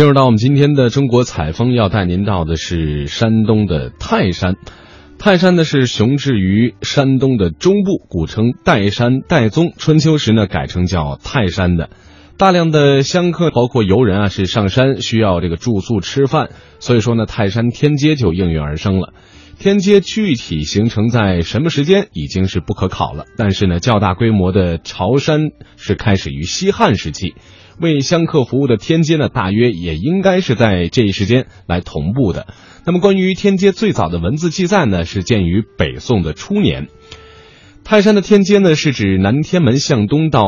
[0.00, 4.54] 进入到我们今天的中国采风，要带您到的是山东的泰山。
[5.18, 11.90] 泰山呢是雄置于山东的中部，古称岱山、岱宗，春秋时呢改成叫泰山的。
[12.38, 16.48] 大量的香客，包括游人啊，是上山需要这个住宿吃饭，
[16.78, 19.12] 所以说呢，泰山天街就应运而生了。
[19.58, 27.34] 天街具体形成在什么时间已经是不可考了，但是呢，较大规模的朝山是开始于西汉时期。
[27.80, 32.46] 为香客服务的天街呢，大约也应该是在这一时间来同步的。
[32.84, 36.88] 那么，关于天街最早的文字记载呢，是建于北宋的初年。
[37.82, 40.44] 泰山的天街呢，是指南天门向东到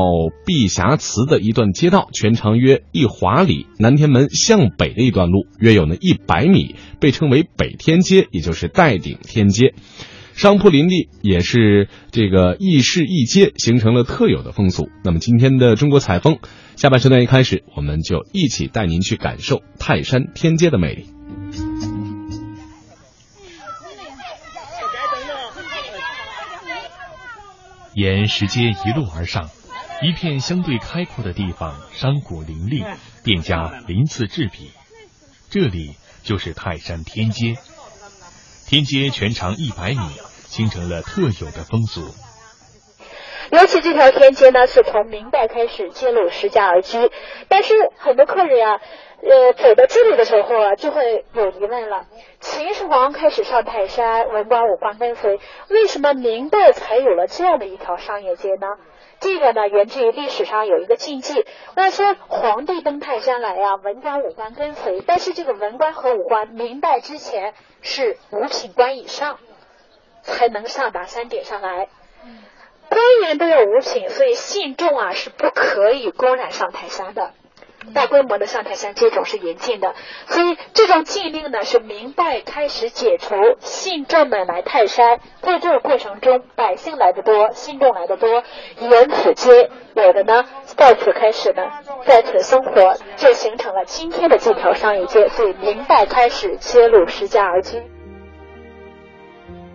[0.47, 9.75] 碧霞祠的一段街道，全长约一华里；南天门向北的一段路，约有呢一百米，被称为北天街，也就是岱顶天街。
[10.35, 14.89] 商铺林立，也是这个一市一街，形成了特有的风俗。
[15.05, 16.39] 那么今天的中国采风
[16.77, 21.07] 下半时段一开始，我们就一起带您去感受泰山天街的魅力。
[27.95, 29.51] 沿石阶一路而上，
[30.03, 32.83] 一片相对开阔的地方，商贾林立，
[33.23, 34.71] 店家鳞次栉比。
[35.51, 37.57] 这里就是泰山天街。
[38.67, 39.99] 天街全长一百米，
[40.53, 42.03] 形成了特有的风俗。
[43.51, 47.11] 尤其这条天街呢，是从明代开始揭露十家而居。
[47.49, 48.79] 但是很多客人呀，
[49.23, 52.05] 呃，走到这里的时候啊，就会有疑问了：
[52.41, 58.67] 秦始皇开始上泰山，文官武官跟随，为什么明代才有了这样的一条商业街呢？
[59.21, 69.39] 这个呢，源自于历史上有一个禁忌，那说皇帝登泰山来呀，文官武官跟随，但是这个文官和武官，明代之前是五品官以上
[70.23, 71.89] 才能上达山顶上来，
[72.89, 77.33] 官员都有五品，所以信众啊是不可以公然上泰山的。
[77.95, 79.97] 大规模的上泰山接种是严禁的，
[80.29, 88.45] 所以这种禁令呢是明代开始解除，信众们来泰山，在这个过程中，百姓来的多，信众来的多，
[88.79, 90.45] 沿此街有的呢，
[90.77, 91.65] 在此开始呢，
[92.07, 95.29] 在此生活，就形成了今天的这条商业街。
[95.31, 97.83] 所以明代开始揭露十家而居。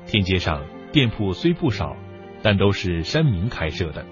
[0.08, 1.96] 天街上店铺虽不少，
[2.42, 4.06] 但都是山民开设的，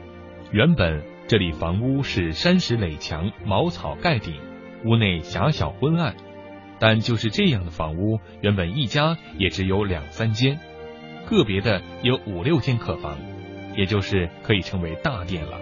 [0.52, 1.02] 原本。
[1.28, 4.36] 这里房屋是山石垒墙、茅草盖顶，
[4.84, 6.16] 屋内狭小昏暗。
[6.78, 10.60] 但就是这样的房屋，原本一家也只有两三间，
[11.26, 13.18] 个别的有五六间客房，
[13.76, 15.60] 也就是可以称为大店了。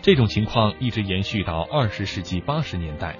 [0.00, 3.16] 这种情况一直延续到二十世纪八十年代。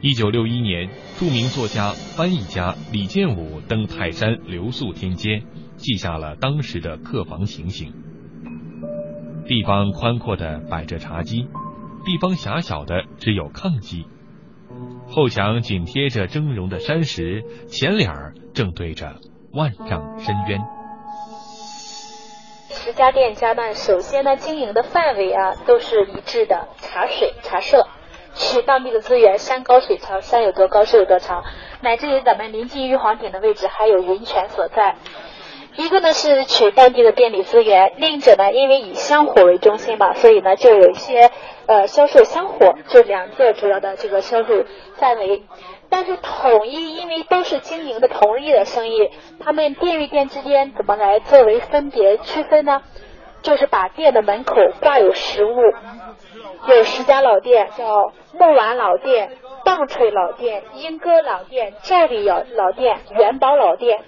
[0.00, 0.88] 一九六一年，
[1.18, 5.42] 著名作家、翻译家李建武登泰山留宿天街，
[5.76, 7.92] 记下了当时的客房情形。
[9.46, 11.48] 地方宽阔的摆着茶几，
[12.04, 14.06] 地方狭小的只有炕几。
[15.08, 19.16] 后墙紧贴着峥嵘的山石，前脸儿正对着
[19.52, 20.60] 万丈深渊。
[22.70, 27.87] 十家店家呢，首先呢，经营的范围啊都是一致的，茶水、茶社，
[28.38, 31.44] 取当地的资源，山高水长，山有多高，水有多长，
[31.82, 34.94] 乃至于咱们临近玉皇顶的位置，还有云泉所在。
[35.76, 41.30] 一个呢是取当地的便利资源，另一者呢，因为以香火为中心嘛，所以呢就有一些
[41.66, 45.42] 呃销售香火，就两个主要的这个销售范围。
[45.90, 49.10] 但是统一，因为都是经营的同一的生意，
[49.40, 52.82] 他们店与店之间怎么来作为分别区分呢？
[53.40, 55.54] 就是把店的门口挂有实物，
[56.66, 64.04] 有十家老店，叫木碗老店、棒槌老店、莺歌老店、寨里老老店、元宝老店。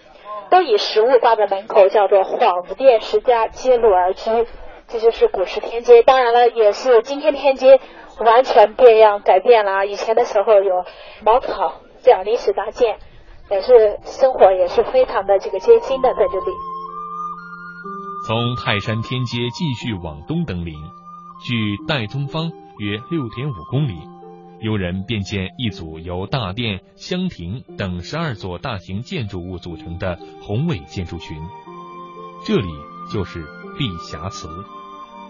[0.51, 4.49] 都以实物挂在门口，叫做幌子店十家揭露而居，
[4.89, 6.03] 这就是古时天街。
[6.03, 7.79] 当然了，也是今天天街
[8.19, 9.87] 完全变样改变了。
[9.87, 10.85] 以前的时候有
[11.25, 12.99] 茅草这样临时搭建，
[13.49, 16.53] 也是生活也是非常的这个艰辛的在这里。
[18.27, 20.75] 从泰山天街继续往东登临，
[21.43, 23.95] 距岱宗方约六点五公里。
[24.61, 31.39] 游人便见一组由大殿、香亭等十二座大型建筑物组成的宏伟建筑群。
[32.45, 32.69] 这里
[33.11, 33.47] 就是
[33.79, 34.49] 碧霞祠。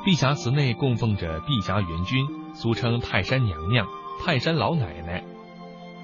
[0.05, 3.87] 碧霞祠内供奉着碧霞元君，俗称泰山娘娘、
[4.21, 5.23] 泰山老奶奶。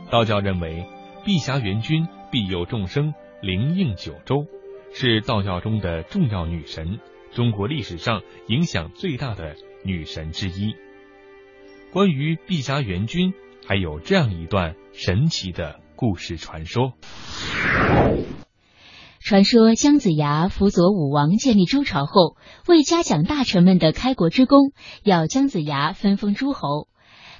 [0.08, 0.86] 道教认为，
[1.24, 3.12] 碧霞元君庇佑众生，
[3.42, 4.46] 灵应九州，
[4.92, 7.00] 是道教中的重要女神，
[7.32, 9.56] 中国历史上影响最大的
[9.86, 10.74] 女神之一。
[11.92, 13.32] 关于碧霞元君，
[13.66, 16.92] 还有这样一段神奇的故事传说。
[19.20, 22.36] 传说姜子牙辅佐武王建立周朝后，
[22.68, 24.72] 为嘉奖大臣们的开国之功，
[25.02, 26.88] 要姜子牙分封诸侯。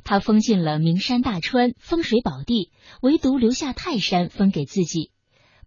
[0.02, 2.70] 他封禁了名山大川、风水宝地，
[3.02, 5.10] 唯独留下泰山封给自己。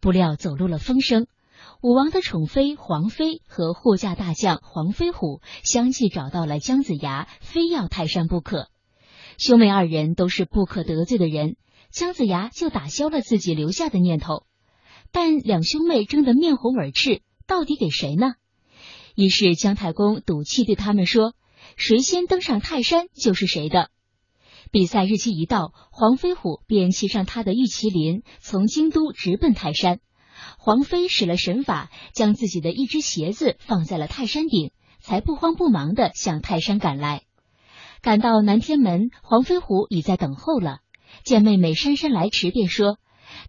[0.02, 1.28] 不料走漏了风声，
[1.82, 8.68] 武王的宠妃黄妃和护驾大将黄飞虎相继找到了姜子牙，非要泰山不可。
[9.38, 11.56] 兄妹二人都是不可得罪的人，
[11.90, 14.44] 姜子牙就打消了自己留下的念头。
[15.12, 18.34] 但两兄妹争得面红耳赤，到底给谁呢？
[19.16, 21.34] 于是姜太公赌气对他们说
[21.78, 23.90] ：“谁先登上泰山就是谁的。”
[24.70, 30.02] 比赛日期一到，黄飞虎便骑上他的玉麒麟，从京都直奔泰山。
[30.58, 37.24] 黄飞使了神法，将自己的一只鞋子放在了泰山顶，才不慌不忙的向泰山赶来。
[38.02, 40.80] 赶到南天门，黄飞虎已在等候了。
[41.24, 42.98] 见妹妹姗姗来迟，便说：“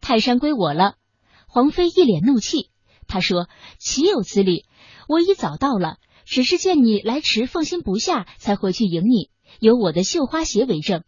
[0.00, 0.94] 泰山归我了。”
[1.46, 2.70] 黄飞一脸怒气，
[3.06, 3.48] 他说
[3.78, 4.64] ：“岂有此理！
[5.08, 9.31] 我已早到了，只是见你来迟，放心不下，才回去迎你。
[9.60, 11.04] 有我的绣花鞋为证。”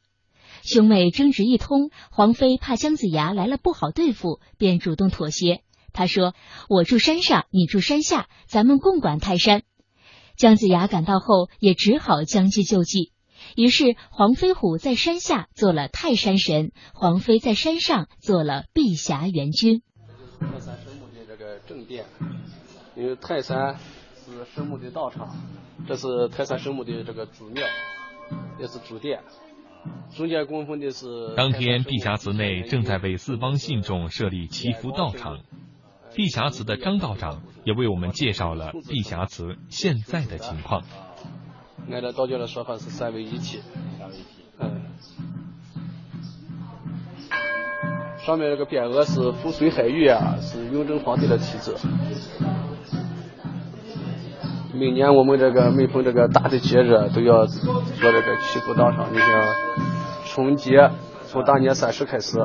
[0.62, 5.62] 兄妹争执一通，黄飞怕姜子牙来了不好对付，便主动妥协。
[5.92, 6.34] 他说
[6.68, 9.62] ：“我住山上，你住山下，咱们共管泰山。”
[10.36, 13.12] 姜子牙赶到后，也只好将计就计。
[13.56, 19.82] 于是黄飞虎在山下做了泰山神，黄飞在山上做了碧霞元君。
[20.40, 22.06] 泰山神木的这个正殿，
[22.96, 23.76] 因为泰山
[24.14, 25.36] 是神木的道场，
[25.86, 27.62] 这是泰山神木的这个主庙，
[28.58, 29.20] 也是主殿。
[30.16, 31.34] 中间供奉的是。
[31.36, 35.40] 当天，碧霞祠内正在为四方信众设立祈福道场。
[36.14, 40.82] 碧霞祠的张道长也为我们介绍了碧霞祠现在的情况。
[41.90, 43.60] 按照道教的说法是三位一体。
[44.58, 44.82] 嗯。
[48.18, 51.76] 上面这个匾额是福水海域啊，是雍正皇帝的题字。
[54.74, 59.26] 每年我们这个每逢这个大的节日都要做这个祈福道场，你像
[60.24, 60.90] 春节
[61.26, 62.38] 从大年三十开始，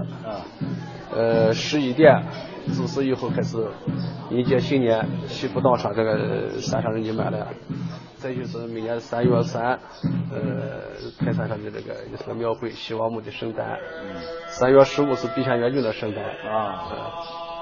[1.16, 2.26] 呃十一点
[2.68, 3.58] 子时以后开始
[4.30, 7.48] 迎接新年，祈福道场这个山上人就满了。
[8.18, 9.80] 再就是每年三月三，
[10.32, 10.40] 呃
[11.20, 13.78] 泰山上的这个也是个庙会，西王母的圣诞。
[14.48, 16.90] 三月十五是碧山元君的圣诞啊，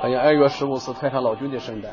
[0.02, 1.92] 还有二月十五是太上老君的圣诞。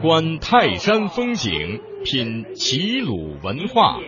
[0.00, 3.98] 观泰山风景，品齐鲁文化。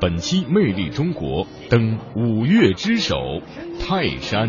[0.00, 3.16] 本期《魅力中国》登五岳之首
[3.80, 4.48] 泰山。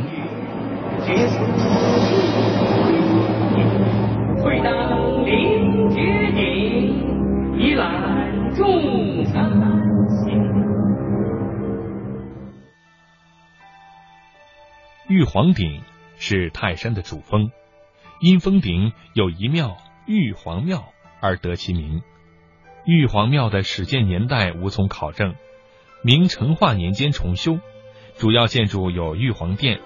[4.41, 9.49] 会当凌绝顶，一览众山
[10.09, 10.31] 小。
[15.07, 15.81] 玉皇顶
[16.17, 17.49] 是泰山的主峰，
[18.23, 19.75] 因峰顶有一庙。
[20.05, 22.03] 玉皇庙而得其名。
[22.85, 25.35] 玉皇庙的始建年代无从考证，
[26.05, 27.59] 明成化年间重修，
[28.17, 29.81] 主要建筑有玉皇殿、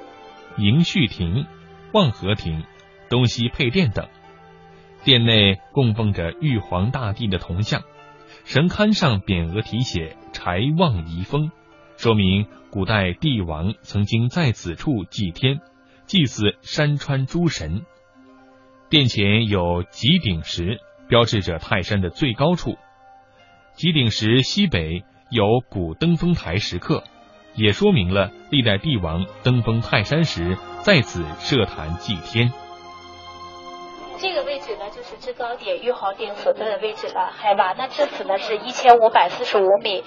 [0.56, 1.48] 迎旭亭、
[1.94, 2.64] 望和亭、
[3.10, 4.08] 东西配殿等。
[5.04, 7.82] 殿内供奉着玉皇大帝的铜像，
[8.46, 11.52] 神龛上匾额题写“柴望遗风”，
[11.98, 15.60] 说明古代帝王曾经在此处祭天，
[16.06, 17.82] 祭祀山川诸神。
[18.90, 20.80] 殿前有极顶石，
[21.10, 22.78] 标志着泰山的最高处。
[23.74, 27.04] 极顶石西北有古登峰台石刻，
[27.54, 32.54] 也说明了历代帝王登封泰山时在此设坛祭天。
[34.18, 37.32] 这个位置呢，就是制高点玉皇殿所在的位置了。
[37.36, 40.04] 海拔呢，至此呢是一千五百四十五米。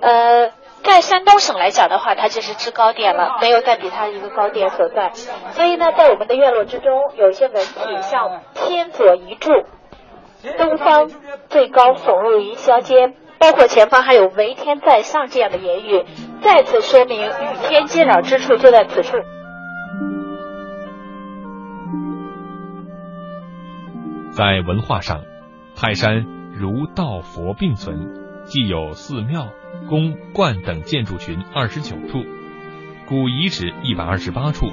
[0.00, 0.52] 呃。
[0.84, 5.12] 在山东省来讲的话，它就是制高点了，没有再比它一个高点所在。
[5.52, 9.50] 所以呢，在我们的院落之中，有一些文体，像“天左一柱
[10.58, 11.10] ”，“东方
[11.48, 16.04] 最高耸入云霄间”，包括前方还有“为天在上”这样的言语，
[16.42, 19.16] 再次说明与天接壤之处就在此处。
[24.32, 25.22] 在文化上，
[25.74, 28.23] 泰山如道佛并存。
[28.44, 29.48] 既有寺庙、
[29.88, 32.24] 宫、观等建筑群二十九处，
[33.06, 34.70] 古遗址一百二十八处。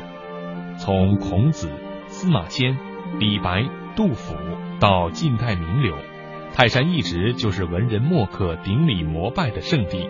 [0.77, 1.69] 从孔子、
[2.07, 2.77] 司马迁、
[3.17, 4.35] 李白、杜甫
[4.81, 5.95] 到近代名流，
[6.53, 10.09] 泰山一直就是文人墨客顶礼膜拜的圣地。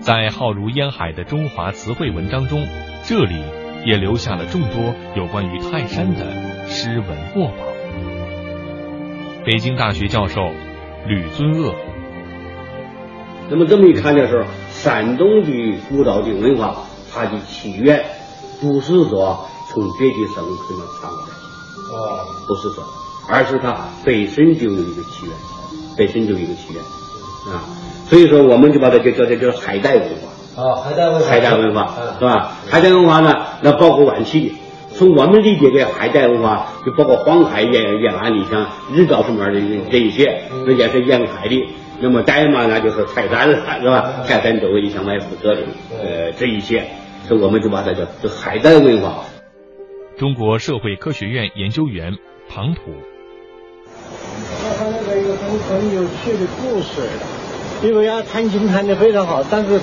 [0.00, 2.66] 在浩如烟海的中华词汇文章中，
[3.02, 3.34] 这里
[3.86, 7.64] 也留下了众多有关于泰山的诗文墨宝。
[9.46, 10.52] 北京大学教授。
[11.06, 11.72] 吕尊鄂。
[13.50, 18.04] 那么这么一看的时候，山东的古道的文化，它的起源
[18.60, 22.84] 不是说从别的省可能传过来的，哦，不是说，
[23.28, 25.32] 而是它本身就有一个起源，
[25.96, 26.82] 本身就有一个起源
[27.52, 27.64] 啊。
[28.08, 30.62] 所以说，我们就把它叫叫叫叫海带文化。
[30.62, 32.52] 啊，海带文化，海带文化嗯是吧？
[32.68, 34.52] 海带文化呢，那包括晚期的。
[34.94, 41.54] 从我们理解的海带文化，就包括黄海沿沿岸的，像日照什么的这一些，那也是沿海的。
[42.00, 44.24] 那么带嘛，那就是泰山是吧？
[44.26, 45.64] 泰山周围的像埋伏特征，
[46.00, 46.84] 呃，这一些，
[47.26, 49.24] 所以我们就把它叫叫海带文化。
[50.16, 52.12] 中国社会科学院研究员
[52.48, 52.80] 庞普。
[54.78, 57.08] 他那个一个很很有趣的故事，
[57.82, 59.80] 因为他弹琴弹得非常好，但是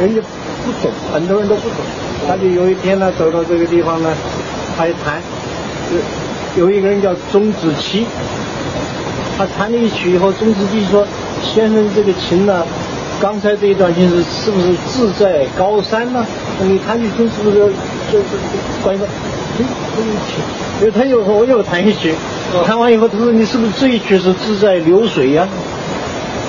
[0.00, 0.20] 人家
[0.64, 1.78] 不懂，很多人都不懂。
[2.26, 4.12] 他就有一天呢，走到这个地方呢，
[4.76, 5.22] 他一弹，
[6.56, 8.06] 有有一个人叫钟子期，
[9.36, 11.06] 他弹了一曲以后，钟子期说
[11.42, 12.64] ：“先生，这个琴呢，
[13.20, 16.24] 刚才这一段琴是是不是志在高山呢？
[16.62, 18.24] 你弹起琴是不是就就就
[18.82, 19.06] 关于说，
[19.58, 19.64] 嗯，
[19.96, 22.14] 这一曲，又他又说我又弹一曲。”
[22.64, 25.48] 弹完以后，他说：“你是不是这一曲是志在流水呀、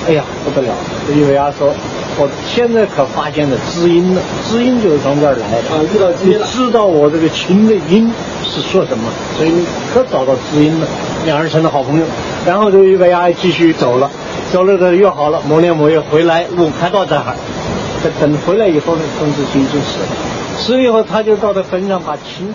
[0.06, 0.72] 哎呀，不得了！
[1.08, 1.74] 这一位啊说，
[2.16, 5.74] 我现在可发现了知音了，知音就是从这儿来的。
[5.74, 8.08] 啊遇到知音知道我这个琴的音
[8.44, 10.86] 是说什么，所以你可找到知音了，
[11.26, 12.06] 两人成了好朋友。
[12.46, 14.10] 然后这一位啊继续走了，
[14.50, 17.34] 走了的约好了，某年某月回来，路开到这儿，
[18.18, 20.06] 等回来以后呢，钟子期就死了。
[20.56, 22.54] 死了以后，他就到他坟上把琴